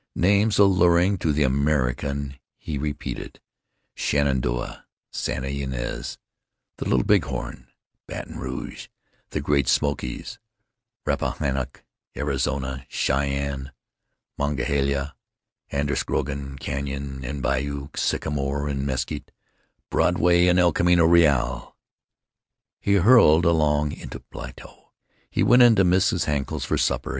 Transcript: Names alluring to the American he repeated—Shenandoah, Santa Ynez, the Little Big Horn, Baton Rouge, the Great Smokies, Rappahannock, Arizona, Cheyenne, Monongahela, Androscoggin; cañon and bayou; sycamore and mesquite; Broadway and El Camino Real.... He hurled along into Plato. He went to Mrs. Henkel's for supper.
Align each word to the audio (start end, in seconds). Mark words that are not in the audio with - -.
Names 0.15 0.57
alluring 0.57 1.19
to 1.19 1.31
the 1.31 1.43
American 1.43 2.39
he 2.57 2.79
repeated—Shenandoah, 2.79 4.87
Santa 5.11 5.47
Ynez, 5.47 6.17
the 6.79 6.85
Little 6.85 7.05
Big 7.05 7.25
Horn, 7.25 7.67
Baton 8.07 8.39
Rouge, 8.39 8.87
the 9.29 9.41
Great 9.41 9.67
Smokies, 9.67 10.39
Rappahannock, 11.05 11.83
Arizona, 12.17 12.83
Cheyenne, 12.89 13.71
Monongahela, 14.39 15.13
Androscoggin; 15.71 16.57
cañon 16.57 17.23
and 17.23 17.43
bayou; 17.43 17.89
sycamore 17.95 18.67
and 18.67 18.87
mesquite; 18.87 19.31
Broadway 19.91 20.47
and 20.47 20.57
El 20.57 20.71
Camino 20.73 21.05
Real.... 21.05 21.75
He 22.79 22.95
hurled 22.95 23.45
along 23.45 23.91
into 23.91 24.19
Plato. 24.19 24.93
He 25.29 25.43
went 25.43 25.77
to 25.77 25.83
Mrs. 25.83 26.25
Henkel's 26.25 26.65
for 26.65 26.79
supper. 26.79 27.09